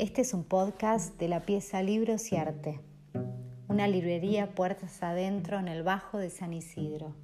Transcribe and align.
Este 0.00 0.22
es 0.22 0.32
un 0.32 0.44
podcast 0.44 1.18
de 1.18 1.28
la 1.28 1.40
pieza 1.40 1.82
Libros 1.82 2.32
y 2.32 2.36
Arte, 2.36 2.80
una 3.68 3.86
librería 3.86 4.54
puertas 4.54 5.02
adentro 5.02 5.58
en 5.58 5.68
el 5.68 5.82
Bajo 5.82 6.16
de 6.16 6.30
San 6.30 6.54
Isidro, 6.54 7.14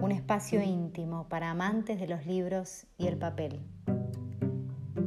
un 0.00 0.12
espacio 0.12 0.62
íntimo 0.62 1.28
para 1.28 1.50
amantes 1.50 1.98
de 1.98 2.06
los 2.06 2.24
libros 2.24 2.86
y 2.98 3.08
el 3.08 3.18
papel. 3.18 3.58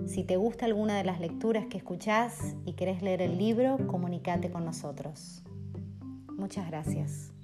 Si 0.05 0.25
te 0.25 0.35
gusta 0.35 0.65
alguna 0.65 0.97
de 0.97 1.05
las 1.05 1.21
lecturas 1.21 1.67
que 1.67 1.77
escuchás 1.77 2.57
y 2.65 2.73
querés 2.73 3.01
leer 3.01 3.21
el 3.21 3.37
libro, 3.37 3.77
comunícate 3.87 4.51
con 4.51 4.65
nosotros. 4.65 5.43
Muchas 6.27 6.67
gracias. 6.67 7.34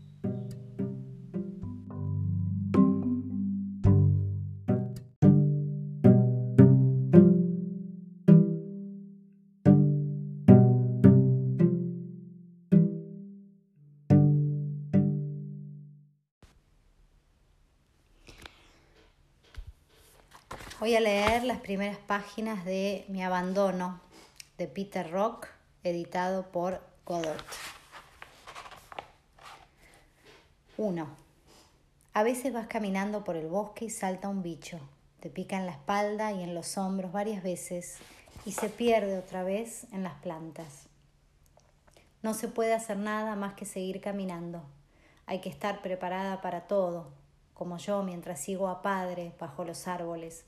Voy 20.82 20.96
a 20.96 21.00
leer 21.00 21.44
las 21.44 21.60
primeras 21.60 22.00
páginas 22.00 22.66
de 22.66 23.06
Mi 23.08 23.24
abandono 23.24 24.02
de 24.58 24.68
Peter 24.68 25.12
Rock, 25.12 25.48
editado 25.84 26.52
por 26.52 26.82
Godot. 27.06 27.38
1. 30.78 31.08
A 32.14 32.24
veces 32.24 32.52
vas 32.52 32.66
caminando 32.66 33.24
por 33.24 33.36
el 33.36 33.46
bosque 33.46 33.86
y 33.86 33.90
salta 33.92 34.28
un 34.28 34.42
bicho. 34.42 34.80
Te 35.20 35.30
pica 35.30 35.56
en 35.56 35.68
la 35.68 35.74
espalda 35.74 36.32
y 36.32 36.42
en 36.42 36.56
los 36.56 36.80
hombros 36.80 37.12
varias 37.12 37.44
veces 37.44 37.98
y 38.44 38.54
se 38.54 38.68
pierde 38.68 39.20
otra 39.20 39.44
vez 39.44 39.86
en 39.92 40.02
las 40.02 40.16
plantas. 40.16 40.88
No 42.24 42.34
se 42.34 42.48
puede 42.48 42.74
hacer 42.74 42.98
nada 42.98 43.36
más 43.36 43.54
que 43.54 43.66
seguir 43.66 44.02
caminando. 44.02 44.64
Hay 45.28 45.42
que 45.42 45.50
estar 45.50 45.84
preparada 45.84 46.42
para 46.42 46.62
todo, 46.62 47.12
como 47.54 47.78
yo 47.78 48.02
mientras 48.02 48.40
sigo 48.40 48.68
a 48.68 48.82
padre 48.82 49.36
bajo 49.38 49.64
los 49.64 49.88
árboles 49.88 50.44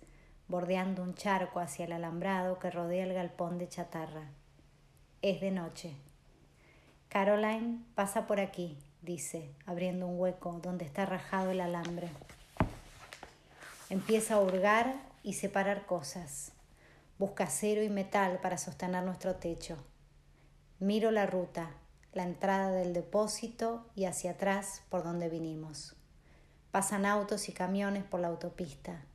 bordeando 0.48 1.04
un 1.04 1.16
charco 1.16 1.60
hacia 1.60 1.86
el 1.86 1.94
alambrado 1.94 2.60
que 2.60 2.72
rodea 2.72 3.06
el 3.06 3.14
galpón 3.14 3.58
de 3.58 3.70
chatarra. 3.70 4.30
Es 5.22 5.42
de 5.42 5.52
noche. 5.52 5.96
Caroline 7.10 7.84
pasa 7.96 8.28
por 8.28 8.40
aquí, 8.40 8.78
dice, 9.02 9.54
abriendo 9.66 10.08
un 10.08 10.20
hueco 10.20 10.60
donde 10.62 10.86
está 10.86 11.06
rajado 11.06 11.52
el 11.52 11.62
alambre. 11.62 12.10
Empieza 13.90 14.36
a 14.36 14.40
hurgar 14.40 14.96
y 15.22 15.34
separar 15.34 15.86
cosas. 15.86 16.52
Busca 17.20 17.46
acero 17.46 17.84
y 17.84 17.90
metal 17.90 18.40
para 18.42 18.58
sostener 18.58 19.04
nuestro 19.04 19.36
techo. 19.36 19.78
Miro 20.80 21.12
la 21.12 21.26
ruta, 21.26 21.70
la 22.14 22.24
entrada 22.24 22.72
del 22.72 22.94
depósito 22.94 23.86
y 23.96 24.06
hacia 24.06 24.32
atrás 24.32 24.82
por 24.90 25.04
donde 25.04 25.30
vinimos. 25.30 25.96
Pasan 26.72 27.06
autos 27.06 27.48
y 27.50 27.54
camiones 27.54 28.04
por 28.04 28.20
la 28.20 28.28
autopista. 28.28 29.06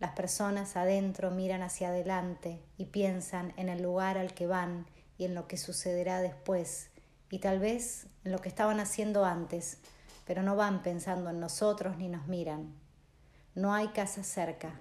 Las 0.00 0.12
personas 0.12 0.76
adentro 0.78 1.30
miran 1.30 1.62
hacia 1.62 1.88
adelante 1.88 2.62
y 2.78 2.86
piensan 2.86 3.52
en 3.58 3.68
el 3.68 3.82
lugar 3.82 4.16
al 4.16 4.32
que 4.32 4.46
van 4.46 4.86
y 5.18 5.26
en 5.26 5.34
lo 5.34 5.46
que 5.46 5.58
sucederá 5.58 6.22
después, 6.22 6.88
y 7.30 7.38
tal 7.38 7.58
vez 7.58 8.06
en 8.24 8.32
lo 8.32 8.38
que 8.38 8.48
estaban 8.48 8.80
haciendo 8.80 9.26
antes, 9.26 9.76
pero 10.26 10.42
no 10.42 10.56
van 10.56 10.82
pensando 10.82 11.28
en 11.28 11.38
nosotros 11.38 11.98
ni 11.98 12.08
nos 12.08 12.26
miran. 12.28 12.74
No 13.54 13.74
hay 13.74 13.88
casa 13.88 14.24
cerca. 14.24 14.80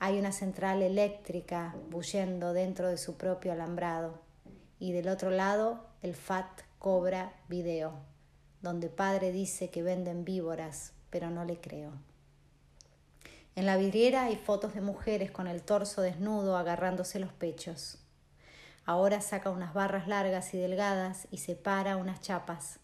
Hay 0.00 0.18
una 0.18 0.32
central 0.32 0.82
eléctrica 0.82 1.76
bullendo 1.88 2.52
dentro 2.52 2.88
de 2.88 2.98
su 2.98 3.16
propio 3.16 3.52
alambrado. 3.52 4.22
Y 4.80 4.92
del 4.92 5.08
otro 5.08 5.30
lado, 5.30 5.86
el 6.02 6.16
FAT 6.16 6.62
cobra 6.80 7.32
video, 7.48 7.92
donde 8.60 8.88
padre 8.88 9.30
dice 9.30 9.70
que 9.70 9.84
venden 9.84 10.24
víboras, 10.24 10.94
pero 11.10 11.30
no 11.30 11.44
le 11.44 11.60
creo. 11.60 11.92
En 13.56 13.66
la 13.66 13.76
vidriera 13.76 14.24
hay 14.24 14.36
fotos 14.36 14.74
de 14.74 14.80
mujeres 14.80 15.30
con 15.30 15.46
el 15.46 15.62
torso 15.62 16.00
desnudo 16.00 16.56
agarrándose 16.56 17.18
los 17.18 17.32
pechos. 17.32 17.98
Ahora 18.84 19.20
saca 19.20 19.50
unas 19.50 19.74
barras 19.74 20.08
largas 20.08 20.54
y 20.54 20.58
delgadas 20.58 21.28
y 21.30 21.38
separa 21.38 21.96
unas 21.96 22.20
chapas. 22.20 22.78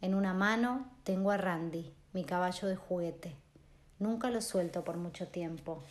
En 0.00 0.14
una 0.14 0.32
mano 0.32 0.86
tengo 1.04 1.30
a 1.30 1.36
Randy, 1.36 1.92
mi 2.12 2.24
caballo 2.24 2.68
de 2.68 2.76
juguete. 2.76 3.36
Nunca 3.98 4.30
lo 4.30 4.40
suelto 4.40 4.84
por 4.84 4.96
mucho 4.96 5.28
tiempo. 5.28 5.82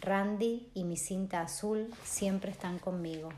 Randy 0.00 0.70
y 0.74 0.84
mi 0.84 0.96
cinta 0.96 1.40
azul 1.40 1.92
siempre 2.04 2.50
están 2.50 2.78
conmigo. 2.78 3.30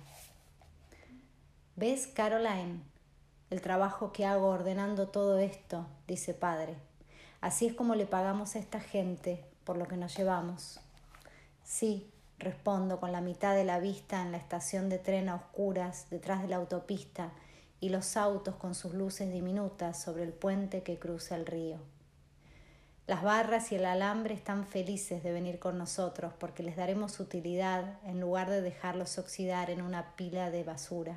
¿Ves, 1.77 2.07
Caroline? 2.07 2.81
El 3.49 3.61
trabajo 3.61 4.13
que 4.13 4.27
hago 4.27 4.49
ordenando 4.49 5.09
todo 5.09 5.39
esto, 5.39 5.87
dice 6.07 6.35
padre. 6.35 6.77
Así 7.41 7.67
es 7.67 7.75
como 7.75 7.95
le 7.95 8.07
pagamos 8.07 8.55
a 8.55 8.59
esta 8.59 8.79
gente 8.79 9.45
por 9.71 9.79
lo 9.79 9.87
que 9.87 9.97
nos 9.97 10.17
llevamos. 10.17 10.81
Sí, 11.63 12.11
respondo 12.41 12.99
con 12.99 13.13
la 13.13 13.21
mitad 13.21 13.55
de 13.55 13.63
la 13.63 13.79
vista 13.79 14.21
en 14.21 14.33
la 14.33 14.39
estación 14.39 14.89
de 14.89 14.99
tren 14.99 15.29
a 15.29 15.37
oscuras 15.37 16.09
detrás 16.11 16.43
de 16.43 16.49
la 16.49 16.57
autopista 16.57 17.31
y 17.79 17.91
los 17.91 18.17
autos 18.17 18.57
con 18.57 18.75
sus 18.75 18.95
luces 18.95 19.33
diminutas 19.33 20.03
sobre 20.03 20.25
el 20.25 20.33
puente 20.33 20.83
que 20.83 20.99
cruza 20.99 21.37
el 21.37 21.47
río. 21.47 21.79
Las 23.07 23.23
barras 23.23 23.71
y 23.71 23.77
el 23.77 23.85
alambre 23.85 24.35
están 24.35 24.67
felices 24.67 25.23
de 25.23 25.31
venir 25.31 25.61
con 25.61 25.79
nosotros 25.79 26.33
porque 26.41 26.65
les 26.65 26.75
daremos 26.75 27.21
utilidad 27.21 28.01
en 28.03 28.21
lugar 28.21 28.51
de 28.51 28.63
dejarlos 28.63 29.19
oxidar 29.19 29.71
en 29.71 29.83
una 29.83 30.17
pila 30.17 30.51
de 30.51 30.65
basura. 30.65 31.17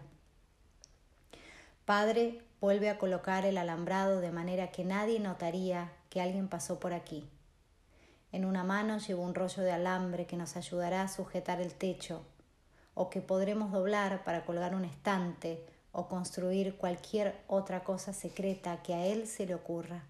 Padre 1.85 2.43
vuelve 2.61 2.91
a 2.91 2.99
colocar 2.99 3.47
el 3.47 3.57
alambrado 3.57 4.21
de 4.21 4.31
manera 4.31 4.69
que 4.69 4.85
nadie 4.85 5.19
notaría 5.19 5.91
que 6.11 6.21
alguien 6.21 6.49
pasó 6.49 6.79
por 6.79 6.93
aquí. 6.93 7.27
En 8.33 8.45
una 8.45 8.63
mano 8.63 8.97
llevo 8.97 9.21
un 9.21 9.35
rollo 9.35 9.61
de 9.61 9.71
alambre 9.71 10.25
que 10.25 10.37
nos 10.37 10.57
ayudará 10.57 11.03
a 11.03 11.07
sujetar 11.07 11.61
el 11.61 11.75
techo, 11.75 12.25
o 12.95 13.11
que 13.11 13.21
podremos 13.21 13.71
doblar 13.71 14.23
para 14.23 14.43
colgar 14.43 14.73
un 14.73 14.85
estante 14.85 15.63
o 15.91 16.07
construir 16.07 16.75
cualquier 16.75 17.39
otra 17.47 17.83
cosa 17.83 18.11
secreta 18.11 18.81
que 18.81 18.95
a 18.95 19.05
él 19.05 19.27
se 19.27 19.45
le 19.45 19.53
ocurra. 19.53 20.03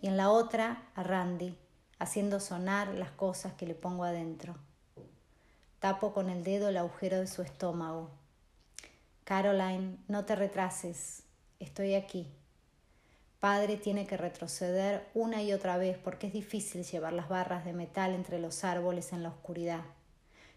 Y 0.00 0.06
en 0.06 0.16
la 0.16 0.30
otra 0.30 0.84
a 0.94 1.02
Randy, 1.02 1.58
haciendo 1.98 2.38
sonar 2.38 2.94
las 2.94 3.10
cosas 3.10 3.52
que 3.54 3.66
le 3.66 3.74
pongo 3.74 4.04
adentro. 4.04 4.54
Tapo 5.80 6.12
con 6.12 6.30
el 6.30 6.44
dedo 6.44 6.68
el 6.68 6.76
agujero 6.76 7.18
de 7.18 7.26
su 7.26 7.42
estómago. 7.42 8.10
Caroline, 9.24 9.98
no 10.06 10.24
te 10.24 10.36
retrases, 10.36 11.24
estoy 11.58 11.96
aquí. 11.96 12.28
Padre 13.40 13.76
tiene 13.76 14.06
que 14.06 14.16
retroceder 14.16 15.06
una 15.14 15.42
y 15.42 15.52
otra 15.52 15.76
vez 15.78 15.96
porque 15.96 16.26
es 16.26 16.32
difícil 16.32 16.82
llevar 16.82 17.12
las 17.12 17.28
barras 17.28 17.64
de 17.64 17.72
metal 17.72 18.14
entre 18.14 18.40
los 18.40 18.64
árboles 18.64 19.12
en 19.12 19.22
la 19.22 19.28
oscuridad. 19.28 19.84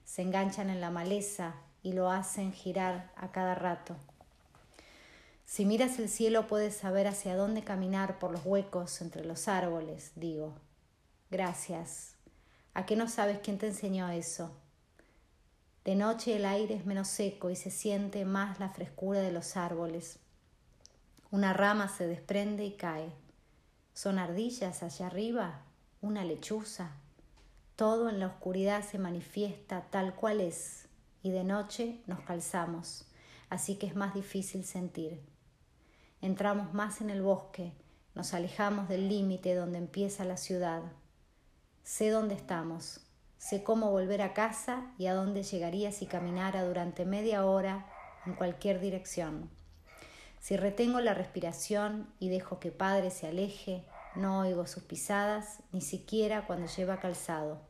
Se 0.03 0.24
enganchan 0.24 0.72
en 0.72 0.81
la 0.81 0.90
maleza 0.90 1.53
y 1.84 1.94
lo 1.94 2.09
hacen 2.09 2.53
girar 2.53 3.12
a 3.16 3.31
cada 3.31 3.53
rato. 3.53 3.96
Si 5.46 5.66
miras 5.66 6.00
el 6.00 6.09
cielo 6.09 6.47
puedes 6.47 6.75
saber 6.75 7.08
hacia 7.08 7.36
dónde 7.36 7.64
caminar 7.64 8.18
por 8.18 8.31
los 8.31 8.46
huecos 8.46 9.02
entre 9.02 9.25
los 9.25 9.48
árboles, 9.48 10.13
digo. 10.16 10.53
Gracias. 11.30 12.16
¿A 12.74 12.86
qué 12.86 12.96
no 12.96 13.08
sabes 13.08 13.40
quién 13.44 13.58
te 13.58 13.68
enseñó 13.68 14.09
eso? 14.09 14.52
De 15.84 15.96
noche 15.96 16.36
el 16.36 16.46
aire 16.46 16.75
es 16.75 16.86
menos 16.86 17.09
seco 17.09 17.50
y 17.50 17.56
se 17.56 17.69
siente 17.69 18.25
más 18.25 18.59
la 18.59 18.69
frescura 18.69 19.19
de 19.19 19.31
los 19.31 19.58
árboles. 19.58 20.19
Una 21.31 21.53
rama 21.53 21.88
se 21.88 22.08
desprende 22.08 22.66
y 22.66 22.74
cae. 22.74 23.09
Son 23.94 24.19
ardillas 24.19 24.84
allá 24.84 25.08
arriba, 25.08 25.62
una 26.02 26.25
lechuza. 26.25 26.92
Todo 27.78 28.10
en 28.10 28.19
la 28.19 28.28
oscuridad 28.28 28.83
se 28.83 29.00
manifiesta 29.00 29.88
tal 29.89 30.13
cual 30.13 30.42
es, 30.42 30.89
y 31.24 31.31
de 31.31 31.45
noche 31.45 32.01
nos 32.06 32.19
calzamos, 32.19 33.07
así 33.50 33.78
que 33.78 33.88
es 33.88 33.95
más 33.95 34.13
difícil 34.13 34.66
sentir. 34.66 35.22
Entramos 36.19 36.74
más 36.74 37.00
en 37.00 37.10
el 37.10 37.22
bosque, 37.22 37.72
nos 38.13 38.33
alejamos 38.33 38.89
del 38.89 39.07
límite 39.07 39.56
donde 39.56 39.78
empieza 39.78 40.25
la 40.25 40.36
ciudad. 40.36 40.83
Sé 41.81 42.10
dónde 42.10 42.36
estamos, 42.36 43.00
sé 43.38 43.63
cómo 43.63 43.89
volver 43.89 44.22
a 44.22 44.33
casa 44.33 44.92
y 44.98 45.06
a 45.06 45.13
dónde 45.13 45.44
llegaría 45.44 45.94
si 45.94 46.07
caminara 46.07 46.66
durante 46.66 47.06
media 47.06 47.45
hora 47.45 47.86
en 48.25 48.33
cualquier 48.33 48.81
dirección. 48.81 49.61
Si 50.42 50.58
retengo 50.58 51.00
la 51.02 51.14
respiración 51.14 52.12
y 52.18 52.30
dejo 52.30 52.60
que 52.60 52.72
Padre 52.72 53.12
se 53.12 53.28
aleje, 53.28 53.86
no 54.16 54.40
oigo 54.40 54.66
sus 54.66 54.82
pisadas, 54.82 55.60
ni 55.72 55.82
siquiera 55.82 56.48
cuando 56.48 56.66
lleva 56.66 57.00
calzado. 57.00 57.62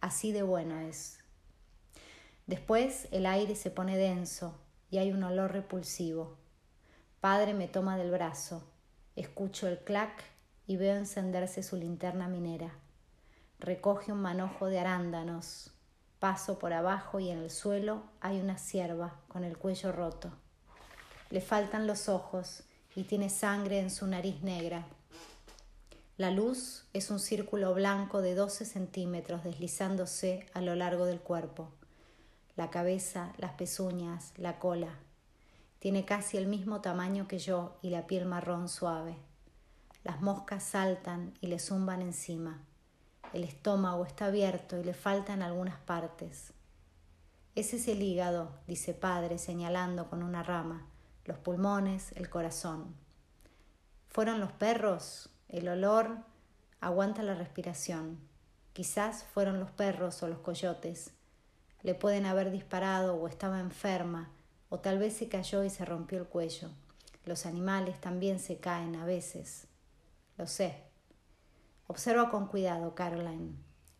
Así 0.00 0.32
de 0.32 0.42
bueno 0.42 0.80
es. 0.80 1.20
Después 2.48 3.06
el 3.12 3.24
aire 3.24 3.54
se 3.54 3.70
pone 3.70 3.96
denso 3.96 4.58
y 4.90 4.98
hay 4.98 5.12
un 5.12 5.22
olor 5.22 5.52
repulsivo. 5.52 6.36
Padre 7.20 7.54
me 7.54 7.68
toma 7.68 7.96
del 7.96 8.10
brazo, 8.10 8.68
escucho 9.14 9.68
el 9.68 9.78
clac 9.78 10.24
y 10.66 10.76
veo 10.76 10.96
encenderse 10.96 11.62
su 11.62 11.76
linterna 11.76 12.26
minera. 12.26 12.74
Recoge 13.60 14.10
un 14.10 14.22
manojo 14.22 14.66
de 14.66 14.80
arándanos. 14.80 15.70
Paso 16.18 16.58
por 16.58 16.72
abajo 16.72 17.20
y 17.20 17.30
en 17.30 17.38
el 17.38 17.50
suelo 17.50 18.02
hay 18.20 18.40
una 18.40 18.58
cierva 18.58 19.20
con 19.28 19.44
el 19.44 19.56
cuello 19.56 19.92
roto. 19.92 20.32
Le 21.30 21.40
faltan 21.40 21.86
los 21.86 22.08
ojos 22.08 22.62
y 22.94 23.04
tiene 23.04 23.28
sangre 23.28 23.80
en 23.80 23.90
su 23.90 24.06
nariz 24.06 24.42
negra. 24.42 24.86
La 26.16 26.30
luz 26.30 26.84
es 26.92 27.10
un 27.10 27.20
círculo 27.20 27.74
blanco 27.74 28.22
de 28.22 28.34
12 28.34 28.64
centímetros 28.64 29.44
deslizándose 29.44 30.46
a 30.54 30.60
lo 30.60 30.74
largo 30.74 31.04
del 31.04 31.20
cuerpo. 31.20 31.68
La 32.56 32.70
cabeza, 32.70 33.32
las 33.36 33.52
pezuñas, 33.52 34.32
la 34.36 34.58
cola. 34.58 34.98
Tiene 35.78 36.04
casi 36.04 36.38
el 36.38 36.48
mismo 36.48 36.80
tamaño 36.80 37.28
que 37.28 37.38
yo 37.38 37.76
y 37.82 37.90
la 37.90 38.06
piel 38.06 38.26
marrón 38.26 38.68
suave. 38.68 39.16
Las 40.02 40.20
moscas 40.20 40.64
saltan 40.64 41.34
y 41.40 41.46
le 41.46 41.58
zumban 41.58 42.02
encima. 42.02 42.64
El 43.32 43.44
estómago 43.44 44.04
está 44.06 44.26
abierto 44.26 44.78
y 44.78 44.82
le 44.82 44.94
faltan 44.94 45.42
algunas 45.42 45.78
partes. 45.78 46.52
Ese 47.54 47.76
es 47.76 47.86
el 47.86 48.02
hígado, 48.02 48.50
dice 48.66 48.94
padre, 48.94 49.38
señalando 49.38 50.08
con 50.08 50.22
una 50.22 50.42
rama, 50.42 50.86
los 51.28 51.38
pulmones, 51.38 52.12
el 52.12 52.30
corazón. 52.30 52.96
¿Fueron 54.08 54.40
los 54.40 54.50
perros? 54.50 55.28
El 55.48 55.68
olor 55.68 56.16
aguanta 56.80 57.22
la 57.22 57.34
respiración. 57.34 58.18
Quizás 58.72 59.24
fueron 59.24 59.60
los 59.60 59.70
perros 59.70 60.22
o 60.22 60.28
los 60.28 60.38
coyotes. 60.38 61.12
Le 61.82 61.94
pueden 61.94 62.24
haber 62.24 62.50
disparado 62.50 63.14
o 63.14 63.28
estaba 63.28 63.60
enferma, 63.60 64.30
o 64.70 64.80
tal 64.80 64.98
vez 64.98 65.16
se 65.16 65.28
cayó 65.28 65.64
y 65.64 65.70
se 65.70 65.84
rompió 65.84 66.18
el 66.18 66.26
cuello. 66.26 66.70
Los 67.26 67.44
animales 67.44 68.00
también 68.00 68.40
se 68.40 68.56
caen 68.56 68.96
a 68.96 69.04
veces. 69.04 69.66
Lo 70.38 70.46
sé. 70.46 70.82
Observa 71.88 72.30
con 72.30 72.46
cuidado, 72.46 72.94
Caroline. 72.94 73.52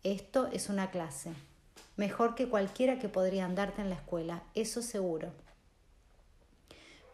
Esto 0.03 0.47
es 0.47 0.71
una 0.71 0.91
clase. 0.91 1.35
Mejor 1.97 2.35
que 2.35 2.49
cualquiera 2.49 2.99
que 2.99 3.11
podrían 3.11 3.55
darte 3.55 3.83
en 3.83 3.91
la 3.91 3.97
escuela, 3.97 4.45
eso 4.55 4.81
seguro. 4.81 5.33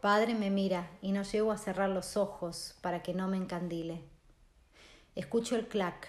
Padre 0.04 0.34
me 0.34 0.50
mira 0.50 0.90
y 1.00 1.12
no 1.12 1.22
llego 1.22 1.50
a 1.50 1.56
cerrar 1.56 1.88
los 1.88 2.18
ojos 2.18 2.74
para 2.82 3.02
que 3.02 3.14
no 3.14 3.26
me 3.26 3.38
encandile. 3.38 4.02
Escucho 5.14 5.56
el 5.56 5.66
clac, 5.66 6.08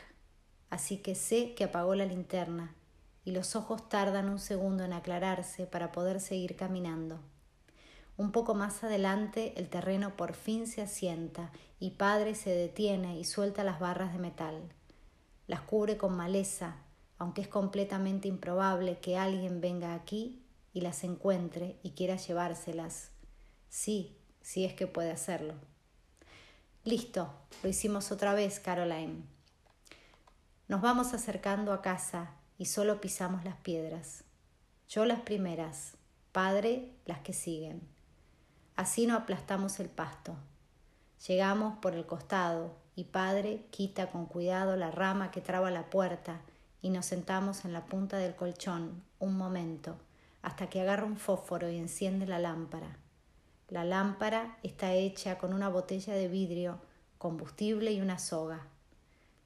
así 0.70 0.98
que 0.98 1.16
sé 1.16 1.56
que 1.56 1.64
apagó 1.64 1.96
la 1.96 2.06
linterna 2.06 2.76
y 3.24 3.32
los 3.32 3.56
ojos 3.56 3.88
tardan 3.88 4.28
un 4.28 4.40
segundo 4.40 4.84
en 4.84 4.92
aclararse 4.92 5.66
para 5.66 5.94
poder 5.94 6.20
seguir 6.20 6.58
caminando. 6.58 7.22
Un 8.18 8.34
poco 8.34 8.54
más 8.54 8.84
adelante 8.84 9.54
el 9.56 9.70
terreno 9.70 10.18
por 10.18 10.34
fin 10.34 10.68
se 10.68 10.82
asienta 10.82 11.54
y 11.80 11.92
padre 11.92 12.36
se 12.36 12.50
detiene 12.50 13.18
y 13.18 13.24
suelta 13.24 13.64
las 13.64 13.80
barras 13.80 14.12
de 14.12 14.20
metal. 14.20 14.74
Las 15.48 15.62
cubre 15.62 15.96
con 15.96 16.18
maleza, 16.18 16.76
aunque 17.18 17.40
es 17.40 17.48
completamente 17.48 18.28
improbable 18.28 19.00
que 19.00 19.18
alguien 19.18 19.62
venga 19.62 19.94
aquí 19.94 20.44
y 20.74 20.82
las 20.82 21.06
encuentre 21.06 21.80
y 21.82 21.92
quiera 21.92 22.18
llevárselas. 22.18 23.15
Sí, 23.70 24.18
sí 24.42 24.66
es 24.66 24.74
que 24.74 24.88
puede 24.88 25.12
hacerlo. 25.12 25.56
Listo, 26.84 27.34
lo 27.64 27.70
hicimos 27.70 28.12
otra 28.12 28.34
vez, 28.34 28.60
Caroline. 28.60 29.24
Nos 30.68 30.82
vamos 30.82 31.14
acercando 31.14 31.74
a 31.74 31.82
casa 31.82 32.32
y 32.58 32.66
solo 32.66 33.02
pisamos 33.02 33.44
las 33.44 33.56
piedras. 33.58 34.24
Yo 34.88 35.06
las 35.06 35.22
primeras, 35.22 35.94
padre 36.32 36.92
las 37.06 37.20
que 37.20 37.34
siguen. 37.34 37.82
Así 38.76 39.08
no 39.08 39.16
aplastamos 39.16 39.80
el 39.80 39.90
pasto. 39.90 40.36
Llegamos 41.28 41.78
por 41.80 41.96
el 41.96 42.06
costado 42.06 42.76
y 42.96 43.06
padre 43.06 43.66
quita 43.72 44.12
con 44.12 44.26
cuidado 44.26 44.76
la 44.76 44.92
rama 44.92 45.32
que 45.32 45.42
traba 45.42 45.72
la 45.72 45.90
puerta 45.90 46.42
y 46.82 46.90
nos 46.90 47.08
sentamos 47.08 47.66
en 47.66 47.74
la 47.74 47.86
punta 47.86 48.18
del 48.18 48.36
colchón 48.36 49.04
un 49.18 49.38
momento 49.38 49.98
hasta 50.42 50.70
que 50.70 50.82
agarra 50.82 51.06
un 51.06 51.18
fósforo 51.18 51.70
y 51.70 51.78
enciende 51.78 52.28
la 52.28 52.38
lámpara. 52.38 53.00
La 53.70 53.84
lámpara 53.84 54.58
está 54.62 54.94
hecha 54.94 55.40
con 55.40 55.54
una 55.54 55.70
botella 55.70 56.14
de 56.14 56.28
vidrio, 56.28 56.80
combustible 57.18 57.92
y 57.92 58.02
una 58.02 58.20
soga. 58.20 58.68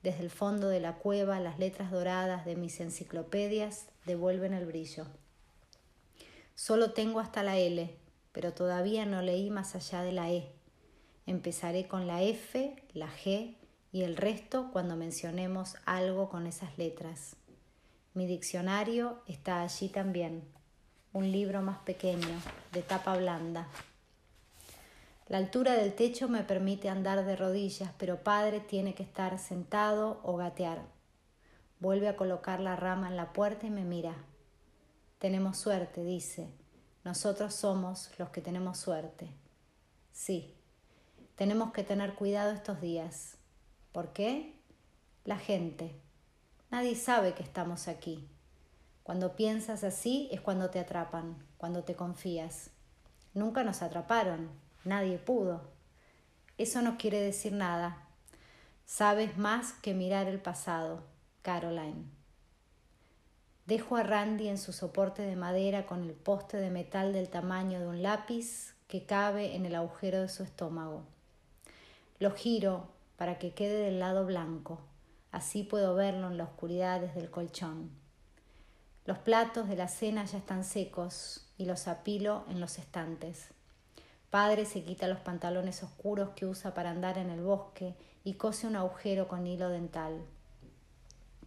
Desde 0.03 0.23
el 0.23 0.29
fondo 0.29 0.67
de 0.67 0.81
la 0.81 0.97
cueva 0.97 1.39
las 1.39 1.57
letras 1.57 1.89
doradas 1.89 2.43
de 2.45 2.57
mis 2.57 2.79
enciclopedias 2.81 3.87
devuelven 4.05 4.53
el 4.53 4.65
brillo. 4.65 5.05
Solo 6.55 6.91
tengo 6.91 7.21
hasta 7.21 7.43
la 7.43 7.57
L, 7.57 7.95
pero 8.33 8.53
todavía 8.53 9.05
no 9.05 9.21
leí 9.21 9.49
más 9.49 9.75
allá 9.75 10.03
de 10.03 10.11
la 10.11 10.29
E. 10.29 10.51
Empezaré 11.25 11.87
con 11.87 12.05
la 12.05 12.21
F, 12.21 12.75
la 12.93 13.07
G 13.07 13.55
y 13.93 14.01
el 14.01 14.17
resto 14.17 14.69
cuando 14.73 14.97
mencionemos 14.97 15.75
algo 15.85 16.29
con 16.29 16.47
esas 16.47 16.77
letras. 16.77 17.37
Mi 18.13 18.27
diccionario 18.27 19.21
está 19.27 19.61
allí 19.61 19.87
también, 19.87 20.43
un 21.13 21.31
libro 21.31 21.61
más 21.61 21.79
pequeño, 21.79 22.41
de 22.73 22.81
tapa 22.81 23.15
blanda. 23.15 23.69
La 25.29 25.37
altura 25.37 25.73
del 25.73 25.93
techo 25.93 26.27
me 26.27 26.43
permite 26.43 26.89
andar 26.89 27.23
de 27.23 27.35
rodillas, 27.35 27.91
pero 27.99 28.23
padre 28.23 28.61
tiene 28.61 28.95
que 28.95 29.03
estar 29.03 29.37
sentado 29.37 30.19
o 30.23 30.35
gatear. 30.37 30.81
Vuelve 31.79 32.07
a 32.07 32.15
colocar 32.15 32.59
la 32.59 32.75
rama 32.75 33.09
en 33.09 33.15
la 33.15 33.31
puerta 33.31 33.67
y 33.67 33.69
me 33.69 33.83
mira. 33.83 34.15
Tenemos 35.19 35.59
suerte, 35.59 36.03
dice. 36.03 36.49
Nosotros 37.03 37.53
somos 37.53 38.09
los 38.17 38.29
que 38.31 38.41
tenemos 38.41 38.79
suerte. 38.79 39.29
Sí, 40.11 40.55
tenemos 41.35 41.73
que 41.73 41.83
tener 41.83 42.15
cuidado 42.15 42.51
estos 42.51 42.81
días. 42.81 43.37
¿Por 43.91 44.13
qué? 44.13 44.59
La 45.25 45.37
gente. 45.37 45.95
Nadie 46.71 46.95
sabe 46.95 47.35
que 47.35 47.43
estamos 47.43 47.87
aquí. 47.87 48.27
Cuando 49.03 49.35
piensas 49.35 49.83
así 49.83 50.27
es 50.31 50.41
cuando 50.41 50.71
te 50.71 50.79
atrapan, 50.79 51.37
cuando 51.57 51.83
te 51.83 51.95
confías. 51.95 52.71
Nunca 53.35 53.63
nos 53.63 53.83
atraparon, 53.83 54.49
Nadie 54.83 55.17
pudo. 55.17 55.61
Eso 56.57 56.81
no 56.81 56.97
quiere 56.97 57.19
decir 57.21 57.53
nada. 57.53 58.05
Sabes 58.85 59.37
más 59.37 59.73
que 59.73 59.93
mirar 59.93 60.27
el 60.27 60.39
pasado, 60.39 61.03
Caroline. 61.41 62.05
Dejo 63.65 63.97
a 63.97 64.03
Randy 64.03 64.47
en 64.47 64.57
su 64.57 64.73
soporte 64.73 65.21
de 65.21 65.35
madera 65.35 65.85
con 65.85 66.03
el 66.03 66.13
poste 66.13 66.57
de 66.57 66.71
metal 66.71 67.13
del 67.13 67.29
tamaño 67.29 67.79
de 67.79 67.87
un 67.87 68.01
lápiz 68.01 68.73
que 68.87 69.05
cabe 69.05 69.55
en 69.55 69.67
el 69.67 69.75
agujero 69.75 70.21
de 70.21 70.27
su 70.27 70.41
estómago. 70.41 71.03
Lo 72.17 72.31
giro 72.31 72.87
para 73.15 73.37
que 73.37 73.53
quede 73.53 73.83
del 73.83 73.99
lado 73.99 74.25
blanco, 74.25 74.79
así 75.31 75.63
puedo 75.63 75.93
verlo 75.93 76.27
en 76.27 76.37
la 76.37 76.45
oscuridad 76.45 76.99
desde 76.99 77.19
el 77.19 77.29
colchón. 77.29 77.91
Los 79.05 79.19
platos 79.19 79.69
de 79.69 79.75
la 79.75 79.87
cena 79.87 80.25
ya 80.25 80.39
están 80.39 80.63
secos 80.63 81.47
y 81.57 81.65
los 81.65 81.87
apilo 81.87 82.45
en 82.49 82.59
los 82.59 82.79
estantes. 82.79 83.49
Padre 84.29 84.65
se 84.65 84.83
quita 84.83 85.07
los 85.07 85.19
pantalones 85.19 85.81
oscuros 85.81 86.29
que 86.35 86.45
usa 86.45 86.73
para 86.73 86.91
andar 86.91 87.17
en 87.17 87.31
el 87.31 87.41
bosque 87.41 87.95
y 88.23 88.35
cose 88.35 88.67
un 88.67 88.75
agujero 88.75 89.27
con 89.27 89.47
hilo 89.47 89.69
dental. 89.69 90.21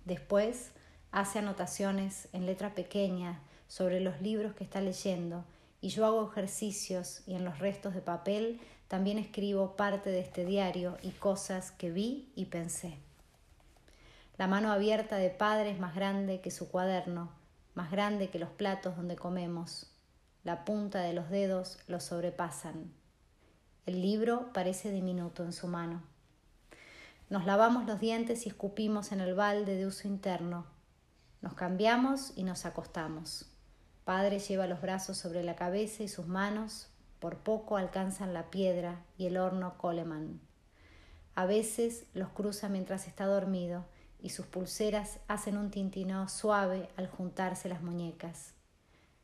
Después 0.04 0.72
hace 1.12 1.38
anotaciones 1.38 2.28
en 2.32 2.44
letra 2.44 2.74
pequeña 2.74 3.40
sobre 3.68 4.00
los 4.00 4.20
libros 4.20 4.54
que 4.54 4.64
está 4.64 4.80
leyendo 4.80 5.44
y 5.80 5.90
yo 5.90 6.06
hago 6.06 6.28
ejercicios 6.28 7.22
y 7.26 7.34
en 7.34 7.44
los 7.44 7.60
restos 7.60 7.94
de 7.94 8.00
papel 8.00 8.60
también 8.88 9.18
escribo 9.18 9.76
parte 9.76 10.10
de 10.10 10.20
este 10.20 10.44
diario 10.44 10.98
y 11.02 11.10
cosas 11.10 11.70
que 11.70 11.90
vi 11.90 12.32
y 12.34 12.46
pensé. 12.46 12.98
La 14.38 14.48
mano 14.48 14.72
abierta 14.72 15.16
de 15.16 15.30
padre 15.30 15.70
es 15.70 15.78
más 15.78 15.94
grande 15.94 16.40
que 16.40 16.50
su 16.50 16.68
cuaderno, 16.68 17.30
más 17.74 17.92
grande 17.92 18.28
que 18.28 18.40
los 18.40 18.50
platos 18.50 18.96
donde 18.96 19.14
comemos, 19.14 19.91
la 20.44 20.64
punta 20.64 21.02
de 21.02 21.12
los 21.12 21.30
dedos 21.30 21.78
lo 21.86 22.00
sobrepasan. 22.00 22.92
El 23.86 24.02
libro 24.02 24.52
parece 24.52 24.90
diminuto 24.90 25.44
en 25.44 25.52
su 25.52 25.68
mano. 25.68 26.02
Nos 27.30 27.46
lavamos 27.46 27.86
los 27.86 28.00
dientes 28.00 28.44
y 28.44 28.48
escupimos 28.48 29.12
en 29.12 29.20
el 29.20 29.34
balde 29.34 29.76
de 29.76 29.86
uso 29.86 30.08
interno. 30.08 30.66
Nos 31.42 31.54
cambiamos 31.54 32.32
y 32.36 32.42
nos 32.42 32.66
acostamos. 32.66 33.50
Padre 34.04 34.40
lleva 34.40 34.66
los 34.66 34.80
brazos 34.80 35.16
sobre 35.16 35.44
la 35.44 35.54
cabeza 35.54 36.02
y 36.02 36.08
sus 36.08 36.26
manos 36.26 36.88
por 37.20 37.38
poco 37.38 37.76
alcanzan 37.76 38.34
la 38.34 38.50
piedra 38.50 39.04
y 39.16 39.26
el 39.26 39.36
horno 39.36 39.78
Coleman. 39.78 40.40
A 41.36 41.46
veces 41.46 42.04
los 42.14 42.30
cruza 42.30 42.68
mientras 42.68 43.06
está 43.06 43.26
dormido 43.26 43.84
y 44.20 44.30
sus 44.30 44.46
pulseras 44.46 45.20
hacen 45.28 45.56
un 45.56 45.70
tintineo 45.70 46.28
suave 46.28 46.88
al 46.96 47.08
juntarse 47.08 47.68
las 47.68 47.82
muñecas 47.82 48.54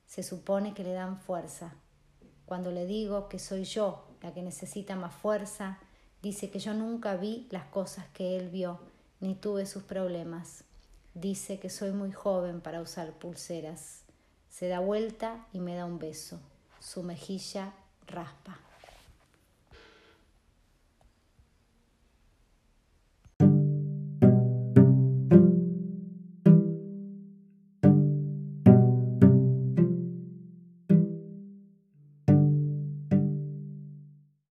se 0.09 0.23
supone 0.23 0.73
que 0.75 0.83
le 0.83 0.95
dan 0.95 1.21
fuerza. 1.21 1.75
Cuando 2.47 2.73
le 2.73 2.87
digo 2.87 3.29
que 3.29 3.39
soy 3.39 3.65
yo 3.65 4.07
la 4.23 4.33
que 4.33 4.43
necesita 4.43 4.97
más 4.97 5.15
fuerza, 5.15 5.79
dice 6.23 6.51
que 6.51 6.59
yo 6.59 6.73
nunca 6.73 7.15
vi 7.17 7.47
las 7.51 7.67
cosas 7.67 8.07
que 8.15 8.37
él 8.37 8.49
vio, 8.49 8.81
ni 9.21 9.35
tuve 9.35 9.67
sus 9.67 9.83
problemas. 9.83 10.65
Dice 11.13 11.61
que 11.61 11.69
soy 11.69 11.93
muy 11.93 12.11
joven 12.11 12.63
para 12.63 12.81
usar 12.81 13.13
pulseras. 13.13 14.05
Se 14.49 14.69
da 14.69 14.81
vuelta 14.81 15.47
y 15.53 15.61
me 15.61 15.77
da 15.77 15.85
un 15.85 15.99
beso. 15.99 16.41
Su 16.81 17.03
mejilla 17.03 17.75
raspa. 18.07 18.68